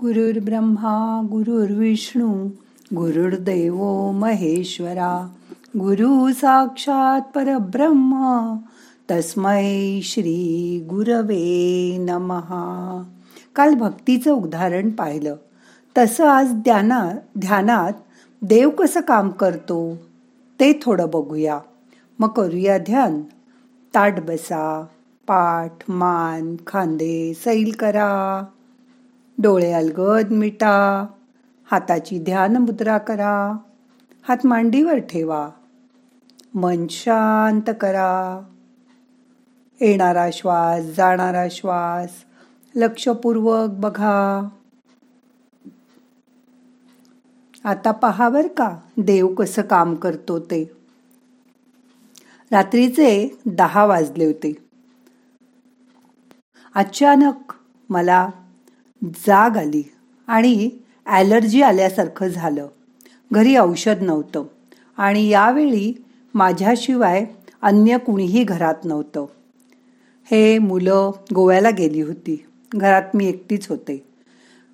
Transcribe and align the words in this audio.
गुरुर्ब्रह्मा 0.00 1.26
गुरुर्विष्णू 1.30 2.48
गुरुर्देव 2.96 4.10
महेश्वरा 4.10 5.28
गुरु 5.78 6.32
साक्षात 6.32 7.20
परब्रह्म 7.34 8.14
तस्मै 9.10 10.00
श्री 10.02 10.80
गुरवे 10.90 11.96
नमहा 12.00 13.02
काल 13.56 13.74
भक्तीचं 13.74 14.32
उदाहरण 14.32 14.90
पाहिलं. 14.90 15.36
तसं 15.98 16.26
आज 16.26 16.52
ध्याना 16.52 17.10
ध्यानात 17.38 17.92
देव 18.42 18.70
कसं 18.70 19.00
काम 19.00 19.28
करतो 19.28 19.96
ते 20.60 20.72
थोडं 20.82 21.06
बघूया. 21.06 21.60
मग 22.18 22.28
करूया 22.28 22.78
ध्यान. 22.78 23.22
ताट 23.94 24.20
बसा 24.20 24.82
पाठ 25.26 25.72
मान 25.88 26.56
खांदे 26.66 27.34
सैल 27.34 27.72
करा. 27.78 28.44
डोळे 29.42 29.72
अलगद 29.72 30.30
मिटा. 30.30 31.06
हाताची 31.70 32.18
ध्यान 32.18 32.56
मुद्रा 32.56 32.98
करा. 32.98 33.56
हात 34.28 34.46
मांडीवर 34.46 34.98
ठेवा. 34.98 35.50
मन 36.54 36.86
शांत 36.90 37.70
करा. 37.80 38.42
येणारा 39.80 40.30
श्वास 40.32 40.84
जाणारा 40.84 41.46
श्वास 41.50 42.24
लक्षपूर्वक 42.74 43.70
बघा. 43.70 44.48
आता 47.64 47.90
पहावर 47.90 48.46
का 48.46 48.78
देव 48.96 49.34
कसं 49.34 49.62
काम 49.62 49.94
करतो 49.94 50.40
ते. 50.40 50.76
रात्रीचे 52.52 53.38
दहा 53.46 53.84
वाजले 53.84 54.24
होते. 54.24 54.68
अचानक 56.74 57.52
मला 57.88 58.28
जाग 59.04 59.56
आली 59.56 59.82
आणि 60.26 60.70
ॲलर्जी 61.06 61.62
आल्यासारखं 61.62 62.28
झालं. 62.28 62.66
घरी 63.32 63.56
औषध 63.56 64.02
नव्हतं 64.02 64.44
आणि 64.96 65.28
यावेळी 65.28 66.04
माझ्याशिवाय 66.34 67.24
अन्य 67.62 67.98
कुणीही 67.98 68.44
घरात 68.44 68.74
नव्हतं. 68.84 69.26
हे 70.30 70.58
मुलं 70.58 71.10
गोव्याला 71.34 71.70
गेली 71.70 72.00
होती. 72.00 72.46
घरात 72.74 73.02
मी 73.14 73.28
एकटीच 73.28 73.68
होते. 73.68 74.06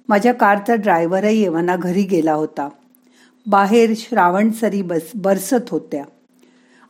माझ्या 0.09 0.35
कारचा 0.35 0.75
ड्रायव्हरही 0.75 1.41
येवाना 1.41 1.77
घरी 1.77 2.03
गेला 2.03 2.33
होता. 2.33 2.69
बाहेर 3.47 3.93
श्रावणसरी 3.97 4.83
बस 4.83 5.11
बरसत 5.15 5.71
होत्या. 5.71 6.05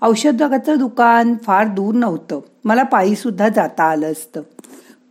औषधाचं 0.02 0.78
दुकान 0.78 1.34
फार 1.42 1.66
दूर 1.66 1.94
नव्हतं. 1.94 2.40
मला 2.64 2.82
पायीसुद्धा 2.82 3.48
जाता 3.48 3.84
आलं 3.84 4.12
असतं. 4.12 4.42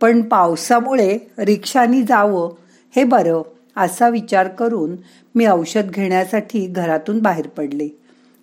पण 0.00 0.22
पावसामुळे 0.22 1.18
रिक्षानी 1.38 2.02
जावं 2.02 2.54
हे 2.96 3.04
बरं 3.04 3.42
असा 3.76 4.08
विचार 4.08 4.48
करून 4.48 4.96
मी 5.34 5.46
औषध 5.46 5.90
घेण्यासाठी 5.90 6.66
घरातून 6.66 7.18
बाहेर 7.18 7.48
पडले. 7.48 7.88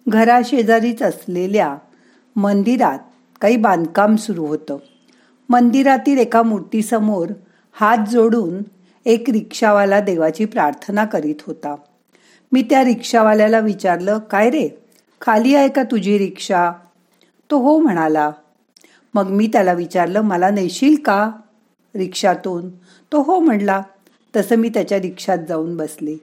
घराशेजारीच 0.10 1.04
असलेल्या 1.04 1.76
मंदिरात 2.36 3.00
काही 3.42 3.58
बांधकाम 3.58 4.16
सुरू 4.16 4.46
होतं. 4.46 4.78
मंदिरातील 5.50 6.18
एका 6.18 6.42
मूर्तीसमोर 6.42 7.28
हात 7.74 7.98
जोडून 8.10 8.64
एक 9.06 9.30
रिक्षावाला 9.30 10.00
देवाची 10.00 10.46
प्रार्थना 10.46 11.06
करीत 11.06 11.36
होता. 11.48 11.76
मी 12.52 12.62
त्या 12.62 12.84
रिक्षावाल्याला 12.84 13.60
विचारलं 13.60 14.20
काय 14.20 14.50
रे? 14.50 14.70
खाली 15.22 15.56
आहे 15.56 15.70
का 15.70 15.84
तुझी 15.84 16.18
रिक्षा? 16.18 16.72
तो 17.52 17.58
हो 17.58 17.80
म्हणाला. 17.80 18.32
मग 19.14 19.28
मी 19.28 19.48
त्याला 19.48 19.74
विचारलं 19.74 20.22
मला 20.22 20.50
नेशील 20.50 20.96
का? 21.06 21.32
रिक्षातून. 21.96 22.70
तो 23.12 23.22
हो 23.22 23.40
म्हणला 23.40 23.82
तसं 24.36 24.56
मी 24.56 24.70
त्याच्या 24.70 25.00
रिक्षात 25.00 25.38
जाऊन 25.50 25.78
बसले. 25.78 26.16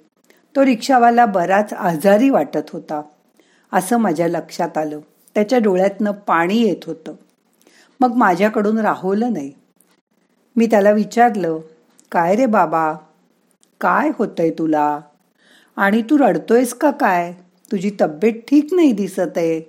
तो 0.57 0.65
रिक्षावाला 0.65 1.27
बराच 1.27 1.73
आजारी 1.73 2.31
वाटत 2.31 2.71
होता. 2.73 3.03
असं 3.73 3.97
माझ्या 3.97 4.29
लक्षात 4.29 4.79
आलं. 4.79 5.01
त्याच्या 5.35 5.59
डोळ्यातनं 5.59 6.11
पाणी 6.11 6.59
येत 6.59 6.85
होतं. 6.87 7.15
मग 8.01 8.15
माझ्याकडून 8.15 8.79
राहवलं 8.79 9.33
नाही. 9.33 9.53
मी 10.57 10.67
त्याला 10.67 10.91
विचारलं 10.91 11.59
काय 12.13 12.37
रे 12.37 12.47
बाबा? 12.47 12.95
काय 13.81 14.11
होतंय 14.19 14.51
तुला? 14.51 15.01
आणि 15.77 16.03
तू 16.03 16.19
रडतोयस 16.19 16.75
का 16.75 16.91
काय? 16.91 17.33
तुझी 17.73 17.91
तब्येत 18.01 18.35
ठीक 18.49 18.75
नाही 18.75 18.93
दिसत 18.93 19.37
आहे 19.37 19.61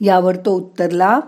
यावर 0.00 0.36
तो 0.36 0.50
उत्तरला 0.50 1.20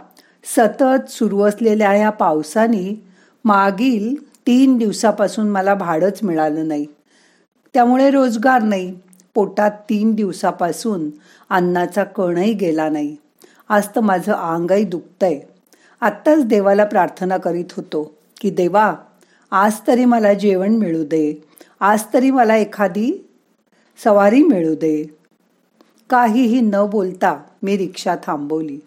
सतत 0.47 1.11
सुरू 1.11 1.41
असलेल्या 1.41 1.95
या 1.95 2.11
पावसाने 2.11 3.03
मागील 3.45 4.31
तीन 4.47 4.79
दिवसापासून 4.79 5.49
मला 5.49 5.75
भाडंच 5.75 6.23
मिळालं 6.23 6.69
नाही. 6.69 6.87
त्यामुळे 7.75 8.11
रोजगार 8.11 8.63
नाही. 8.63 8.99
पोटात 9.35 9.71
तीन 9.71 10.15
दिवसापासून 10.15 11.11
अन्नाचा 11.51 12.05
कणही 12.05 12.53
गेला 12.53 12.89
नाही. 12.89 13.17
आज 13.69 13.87
तर 13.87 14.01
माझं 14.01 14.33
अंगही 14.33 14.85
दुखतंय. 14.85 15.41
आत्ताच 16.01 16.45
देवाला 16.45 16.85
प्रार्थना 16.85 17.37
करीत 17.37 17.65
होतो 17.77 18.15
की 18.41 18.51
देवा 18.51 18.95
आज 19.51 19.73
तरी 19.87 20.05
मला 20.05 20.33
जेवण 20.33 20.77
मिळू 20.77 21.05
दे. 21.05 21.45
आज 21.81 22.05
तरी 22.15 22.31
मला 22.31 22.57
एखादी 22.57 23.29
सवारी 24.05 24.43
मिळू 24.43 24.75
दे. 24.75 25.17
काहीही 26.11 26.61
न 26.61 26.77
बोलता 26.91 27.43
मी 27.63 27.79
रिक्षा 27.79 28.17
थांबवली. 28.27 28.79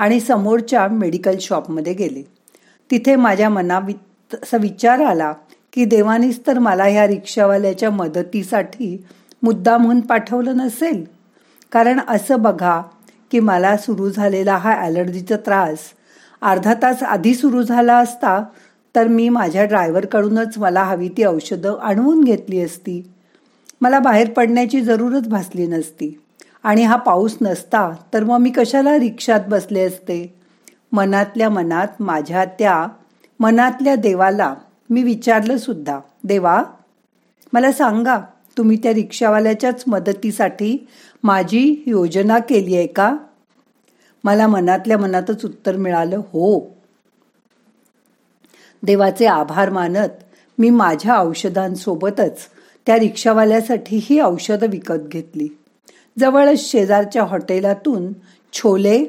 आणि 0.00 0.20
समोरच्या 0.20 0.86
मेडिकल 0.88 1.36
शॉपमध्ये 1.40 1.92
गेले. 1.92 2.22
तिथे 2.90 3.16
माझ्या 3.16 3.48
मनात 3.48 4.34
असा 4.34 4.56
विचार 4.56 5.00
आला 5.00 5.32
की 5.72 5.84
देवानीच 5.84 6.40
तर 6.46 6.58
मला 6.58 6.84
ह्या 6.84 7.06
रिक्षावाल्याच्या 7.06 7.90
मदतीसाठी 7.90 8.96
मुद्दा 9.42 9.76
म्हणून 9.76 10.00
पाठवलं 10.00 10.56
नसेल. 10.56 11.04
कारण 11.72 12.00
असं 12.08 12.42
बघा 12.42 12.80
की 13.30 13.40
मला 13.40 13.76
सुरू 13.76 14.10
झालेला 14.10 14.56
हा 14.56 14.74
ॲलर्जीचा 14.74 15.36
त्रास 15.36 15.78
अर्धा 16.42 16.74
तास 16.74 17.02
आधी 17.02 17.34
सुरू 17.34 17.62
झाला 17.62 17.96
असता 17.96 18.42
तर 18.94 19.08
मी 19.08 19.28
माझ्या 19.28 19.64
ड्रायव्हरकडूनच 19.64 20.58
मला 20.58 20.82
हवी 20.82 21.08
ती 21.08 21.24
औषधं 21.24 21.78
आणवून 21.78 22.24
घेतली 22.24 22.60
असती. 22.60 23.02
मला 23.80 23.98
बाहेर 23.98 24.30
पडण्याची 24.30 24.80
जरूरच 24.80 25.28
भासली 25.28 25.66
नसती. 25.66 26.20
आणि 26.62 26.82
हा 26.82 26.96
पाऊस 26.96 27.36
नसता 27.40 27.90
तर 28.14 28.24
मग 28.24 28.38
मी 28.38 28.50
कशाला 28.50 28.98
रिक्षात 28.98 29.40
बसले 29.48 29.80
असते? 29.80 30.34
मनातल्या 30.92 31.48
मनात 31.50 32.02
माझ्या 32.02 32.44
त्या 32.44 32.86
मनातल्या 33.40 33.94
देवाला 33.94 34.54
मी 34.90 35.02
विचारलं 35.02 35.56
सुद्धा 35.56 36.00
देवा 36.24 36.62
मला 37.52 37.72
सांगा 37.72 38.18
तुम्ही 38.58 38.76
त्या 38.76 38.94
रिक्षावाल्याच्याच 38.94 39.84
मदतीसाठी 39.86 40.86
माझी 41.22 41.82
योजना 41.86 42.38
केली 42.38 42.76
आहे 42.76 42.86
का? 42.86 43.16
मला 44.24 44.46
मनातल्या 44.46 44.98
मनातच 44.98 45.44
उत्तर 45.44 45.76
मिळालं 45.76 46.16
हो. 46.16 46.60
देवाचे 48.82 49.26
आभार 49.26 49.70
मानत 49.70 50.22
मी 50.58 50.70
माझ्या 50.70 51.16
औषधांसोबतच 51.18 52.38
त्या 52.86 52.98
रिक्षावाल्यासाठी 52.98 54.00
ही 54.02 54.20
औषधं 54.20 54.66
विकत 54.66 55.08
घेतली. 55.08 55.48
जवळच 56.20 56.70
शेजारच्या 56.70 57.22
हॉटेलातून 57.24 58.12
छोले 58.52 59.04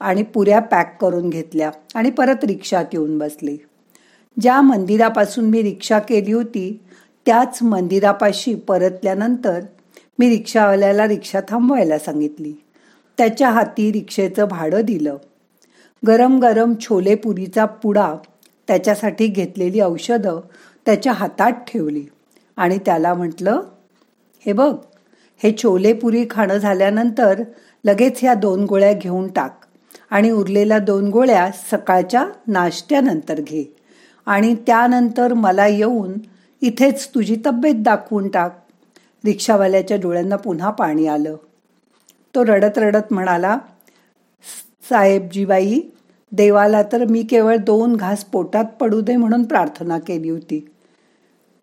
आणि 0.00 0.22
पुऱ्या 0.22 0.60
पॅक 0.60 0.96
करून 1.00 1.30
घेतल्या 1.30 1.70
आणि 1.94 2.10
परत 2.10 2.44
रिक्षात 2.44 2.84
येऊन 2.92 3.18
बसले. 3.18 3.56
ज्या 4.36 4.60
मंदिरापासून 4.60 5.44
मी 5.44 5.62
रिक्षा 5.62 5.98
केली 5.98 6.32
होती 6.32 6.70
त्याच 7.26 7.58
मंदिरापाशी 7.62 8.54
परतल्यानंतर 8.54 9.60
मी 10.18 10.28
रिक्षावाल्याला 10.28 11.06
रिक्षा 11.08 11.40
थांबवायला 11.48 11.98
सांगितली. 11.98 12.52
त्याच्या 13.18 13.50
हाती 13.50 13.90
रिक्षेचं 13.92 14.48
भाडं 14.48 14.84
दिलं. 14.84 15.16
गरम 16.02 16.38
गरम 16.38 16.74
छोले 16.80 17.14
पुरीचा 17.14 17.64
पुडा 17.64 18.14
त्याच्यासाठी 18.68 19.26
घेतलेली 19.26 19.80
औषधं 19.80 20.40
त्याच्या 20.86 21.12
हातात 21.12 21.52
ठेवली 21.68 22.04
आणि 22.56 22.78
त्याला 22.78 23.14
म्हटलं 23.14 23.62
हे 24.46 24.52
बघ 24.52 24.74
हे 25.42 25.52
छोलेपुरी 25.52 26.26
खाणं 26.30 26.56
झाल्यानंतर 26.56 27.42
लगेच 27.84 28.18
ह्या 28.20 28.34
दोन 28.34 28.64
गोळ्या 28.64 28.92
घेऊन 28.92 29.28
टाक 29.28 29.60
आणि 30.10 30.30
उरलेल्या 30.30 30.78
दोन 30.78 31.08
गोळ्या 31.08 31.50
सकाळच्या 31.70 32.26
नाश्त्यानंतर 32.48 33.40
घे. 33.40 33.76
आणि 34.26 34.54
त्यानंतर 34.54 35.32
मला 35.32 35.66
येऊन 35.66 36.12
इथेच 36.62 37.08
तुझी 37.08 37.36
तब्येत 37.46 37.74
दाखवून 37.78 38.28
टाक. 38.28 38.62
रिक्षावाल्याच्या 39.24 39.96
डोळ्यांना 39.96 40.36
पुन्हा 40.36 40.70
पाणी 40.70 41.06
आलं. 41.06 41.36
तो 42.34 42.44
रडत 42.44 42.78
रडत 42.78 43.12
म्हणाला 43.12 43.58
साहेबजीबाई 44.90 45.80
देवाला 46.32 46.82
तर 46.82 47.04
मी 47.04 47.22
केवळ 47.22 47.56
दोन 47.56 47.96
घास 47.96 48.24
पोटात 48.24 48.64
पडू 48.64 49.00
दे 49.00 49.16
म्हणून 49.16 49.42
प्रार्थना 49.42 49.98
केली 49.98 50.28
होती. 50.28 50.68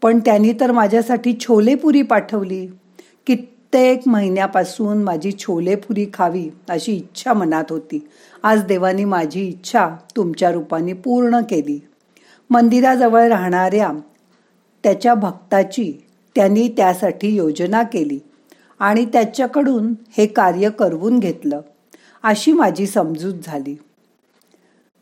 पण 0.01 0.19
त्यांनी 0.19 0.53
तर 0.59 0.71
माझ्यासाठी 0.71 1.37
छोलेपुरी 1.39 2.01
पाठवली. 2.01 2.67
की 3.27 3.35
प्रत्येक 3.73 4.01
महिन्यापासून 4.07 5.01
माझी 5.03 5.31
छोलेपुरी 5.31 6.05
खावी 6.13 6.49
अशी 6.69 6.91
इच्छा 6.93 7.33
मनात 7.33 7.63
होती. 7.69 7.99
आज 8.43 8.63
देवानी 8.63 9.05
माझी 9.05 9.41
इच्छा 9.41 9.87
तुमच्या 10.15 10.51
रूपाने 10.51 10.93
पूर्ण 10.93 11.39
केली. 11.49 11.79
मंदिराजवळ 12.49 13.27
राहणाऱ्या 13.27 13.89
त्याच्या 14.83 15.13
भक्ताची 15.13 15.91
त्यांनी 16.35 16.67
त्यासाठी 16.67 17.33
योजना 17.35 17.81
केली 17.83 18.19
आणि 18.79 19.05
त्याच्याकडून 19.05 19.93
हे 20.17 20.25
कार्य 20.27 20.69
करवून 20.69 21.17
घेतलं 21.19 21.61
अशी 22.23 22.51
माझी 22.51 22.87
समजूत 22.87 23.39
झाली. 23.43 23.75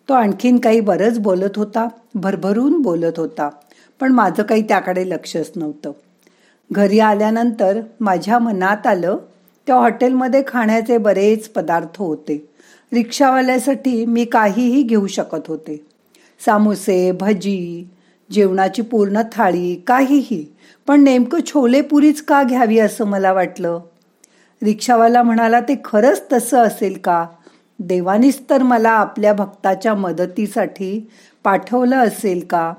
तो 0.09 0.13
आणखीन 0.13 0.59
काही 0.59 0.79
बरंच 0.79 1.19
बोलत 1.19 1.57
होता 1.57 1.87
भरभरून 2.15 2.81
बोलत 2.81 3.19
होता 3.19 3.49
पण 3.99 4.11
माझं 4.11 4.43
काही 4.43 4.61
त्याकडे 4.61 5.09
लक्षच 5.09 5.51
नव्हतं. 5.55 5.91
घरी 6.71 6.99
आल्यानंतर 6.99 7.79
माझ्या 7.99 8.39
मनात 8.39 8.87
आलं 8.87 9.17
त्या 9.67 9.75
हॉटेलमध्ये 9.75 10.43
खाण्याचे 10.47 10.97
बरेच 10.97 11.49
पदार्थ 11.49 11.97
होते. 11.97 12.49
रिक्षावाल्यासाठी 12.93 14.05
मी 14.05 14.25
काहीही 14.25 14.81
घेऊ 14.81 15.07
शकत 15.07 15.47
होते. 15.47 15.85
सामोसे 16.45 17.11
भजी 17.11 17.87
जेवणाची 18.31 18.81
पूर्ण 18.81 19.21
थाळी 19.31 19.75
काहीही. 19.75 20.45
पण 20.87 21.03
नेमकं 21.03 21.39
छोलेपुरीच 21.45 22.21
का 22.21 22.43
घ्यावी 22.43 22.79
असं 22.79 23.05
मला 23.05 23.33
वाटलं? 23.33 23.79
रिक्षावाला 24.63 25.23
म्हणाला 25.23 25.59
ते 25.59 25.75
खरंच 25.85 26.23
तसं 26.33 26.57
असेल 26.57 26.97
का? 27.03 27.25
देवानीच 27.79 28.41
तर 28.49 28.63
मला 28.63 28.89
आपल्या 28.89 29.33
भक्ताच्या 29.33 29.95
मदतीसाठी 29.95 31.09
पाठवलं 31.43 31.95
असेल 31.95 32.45
का? 32.49 32.73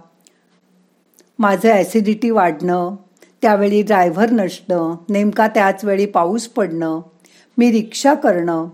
माझं 1.38 1.68
ॲसिडिटी 1.68 2.30
वाढणं 2.30 2.94
त्यावेळी 3.42 3.82
ड्रायव्हर 3.82 4.30
नसणं 4.30 4.96
नेमका 5.10 5.48
त्याच 5.48 5.84
वेळी 5.84 6.06
पाऊस 6.06 6.48
पडणं 6.48 7.00
मी 7.58 7.72
रिक्षा 7.72 8.14
करणं. 8.14 8.66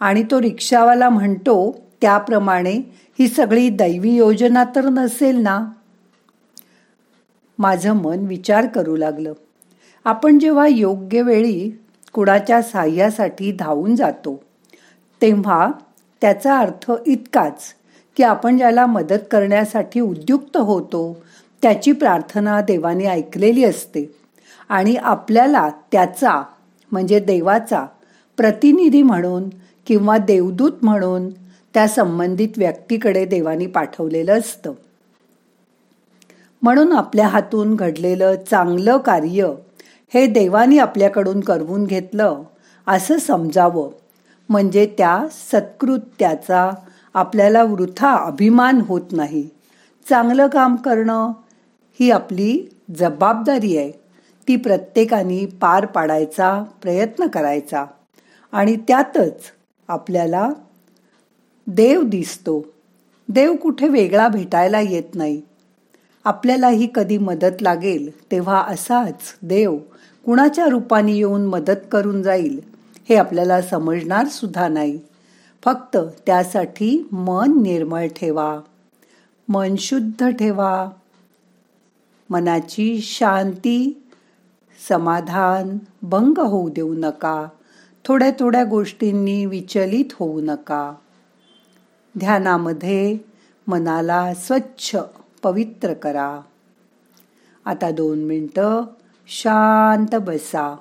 आणि 0.00 0.22
तो 0.22 0.40
रिक्षावाला 0.40 1.08
म्हणतो 1.08 1.80
त्याप्रमाणे 2.00 2.72
ही 3.18 3.28
सगळी 3.28 3.68
दैवी 3.68 4.10
योजना 4.10 4.64
तर 4.64 4.84
नसेल 4.84 5.36
ना? 5.36 5.66
माझं 7.58 7.92
मन 7.92 8.18
विचार 8.18 8.66
करू 8.66 8.96
लागलं. 8.96 9.32
आपण 10.04 10.38
जेव्हा 10.38 10.66
योग्य 10.66 11.22
वेळी 11.22 11.82
कुणाच्या 12.12 12.62
साह्यासाठी 12.62 13.52
धावून 13.52 13.96
जातो 13.96 14.42
तेव्हा 15.22 15.70
त्याचा 16.20 16.58
अर्थ 16.58 16.92
इतकाच 17.06 17.62
की 18.16 18.22
आपण 18.22 18.56
ज्याला 18.56 18.86
मदत 18.86 19.24
करण्यासाठी 19.30 20.00
उद्युक्त 20.00 20.56
होतो 20.56 21.23
त्याची 21.64 21.92
प्रार्थना 21.92 22.60
देवाने 22.60 23.06
ऐकलेली 23.06 23.64
असते. 23.64 24.14
आणि 24.68 24.96
आपल्याला 24.96 25.70
त्याचा 25.92 26.42
म्हणजे 26.92 27.20
देवाचा 27.20 27.86
प्रतिनिधी 28.36 29.02
म्हणून 29.02 29.48
किंवा 29.86 30.18
देवदूत 30.18 30.72
म्हणून 30.82 31.30
त्या 31.74 31.88
संबंधित 31.88 32.48
व्यक्तीकडे 32.56 33.24
देवानी 33.24 33.66
पाठवलेलं 33.66 34.38
असतं. 34.38 34.72
म्हणून 36.62 36.92
आपल्या 36.92 37.28
हातून 37.28 37.74
घडलेलं 37.74 38.34
चांगलं 38.50 38.96
कार्य 38.96 39.52
हे 40.14 40.26
देवानी 40.26 40.78
आपल्याकडून 40.78 41.40
करवून 41.40 41.84
घेतलं 41.84 42.42
असं 42.86 43.18
समजावं. 43.18 43.90
म्हणजे 44.48 44.94
त्या 44.98 45.26
सत्कृत्याचा 45.30 46.70
आपल्याला 47.14 47.62
वृथा 47.62 48.12
अभिमान 48.12 48.80
होत 48.80 49.12
नाही. 49.12 49.48
चांगलं 50.08 50.46
काम 50.46 50.76
करणं 50.76 51.32
ही 52.00 52.10
आपली 52.10 52.66
जबाबदारी 52.96 53.76
आहे. 53.76 53.90
ती 54.48 54.56
प्रत्येकाने 54.56 55.46
पार 55.46 55.86
पाडायचा 55.86 56.64
प्रयत्न 56.82 57.26
करायचा. 57.26 57.84
आणि 58.52 58.76
त्यातच 58.76 59.40
आपल्याला 59.88 60.50
देव 61.66 62.02
दिसतो. 62.02 62.66
देव 63.28 63.56
कुठे 63.56 63.88
वेगळा 63.88 64.28
भेटायला 64.28 64.80
येत 64.80 65.14
नाही. 65.14 65.42
आपल्यालाही 66.24 66.88
कधी 66.94 67.18
मदत 67.18 67.62
लागेल 67.62 68.30
तेव्हा 68.30 68.62
असाच 68.62 69.20
देव 69.42 69.78
कुणाच्या 70.24 70.66
रूपाने 70.66 71.12
येऊन 71.12 71.46
मदत 71.46 71.80
करून 71.92 72.22
जाईल 72.22 72.60
हे 73.08 73.14
आपल्याला 73.16 73.62
समजणार 73.62 74.26
सुद्धा 74.26 74.68
नाही. 74.68 75.00
फक्त 75.64 75.96
त्यासाठी 76.26 77.08
मन 77.12 77.62
निर्मळ 77.62 78.06
ठेवा. 78.06 78.60
मन 79.48 79.74
शुद्ध 79.78 80.28
ठेवा. 80.30 80.90
मनाची 82.30 83.00
शांती 83.00 84.02
समाधान 84.88 85.78
भंग 86.02 86.38
होऊ 86.38 86.68
देऊ 86.68 86.94
नका. 86.94 87.48
थोड्या 88.04 88.30
थोड्या 88.30 88.64
गोष्टींनी 88.64 89.46
विचलित 89.46 90.04
होऊ 90.12 90.40
नका. 90.40 90.94
ध्यानामध्ये 92.18 93.18
मनाला 93.66 94.34
स्वच्छ 94.34 94.96
पवित्र 95.42 95.92
करा. 95.92 96.40
आता 97.64 97.90
दोन 97.90 98.24
मिनटं 98.24 98.82
शांत 99.26 100.14
बसा. 100.14 100.76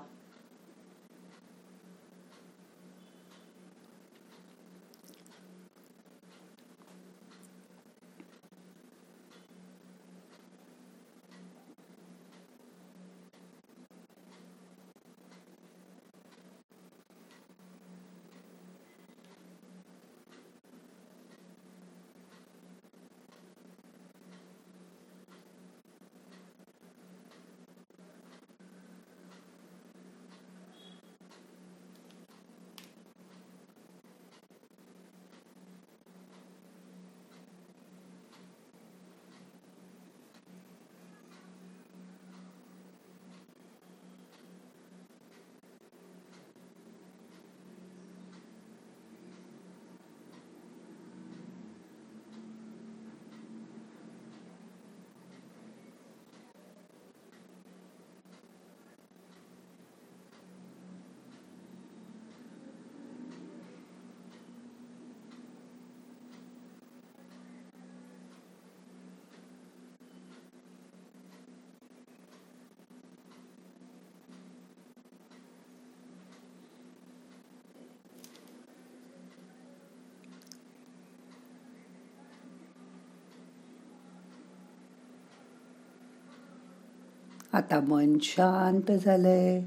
आता 87.53 87.79
मन 87.79 88.17
शांत 88.21 88.91
झालंय. 88.91 89.63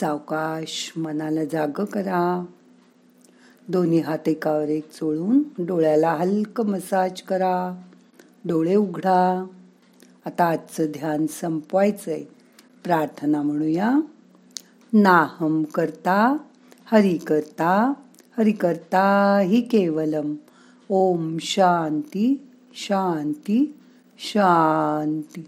सावकाश 0.00 0.92
मनाला 0.96 1.44
जाग 1.44 1.84
करा. 1.84 2.44
दोन्ही 3.68 4.00
हात 4.00 4.28
एकावर 4.28 4.68
एक 4.68 4.92
चोळून 4.92 5.42
डोळ्याला 5.58 6.10
हलकं 6.10 6.66
मसाज 6.66 7.22
करा. 7.22 7.82
डोळे 8.44 8.74
उघडा. 8.74 9.46
आता 10.26 10.44
आजचं 10.44 10.86
ध्यान 10.86 11.26
संपवायचंय. 11.26 12.22
प्रार्थना 12.84 13.42
म्हणूया. 13.42 14.00
नाहम 14.92 15.62
करता 15.62 16.36
हरि 16.84 17.16
करता 17.16 17.92
हरि 18.38 18.52
करता 18.52 19.38
हि 19.38 19.60
केवलम. 19.60 20.34
ओम 20.88 21.36
शांती 21.40 22.48
शांती 22.74 23.78
शांती. 24.18 25.44